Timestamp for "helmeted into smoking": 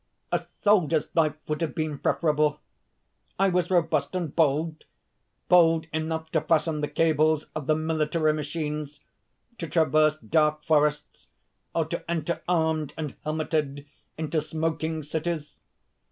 13.23-15.03